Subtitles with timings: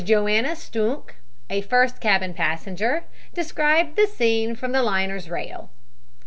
[0.03, 1.11] Johanna Stunke,
[1.47, 3.03] a first cabin passenger,
[3.35, 5.69] described the scene from the liner's rail.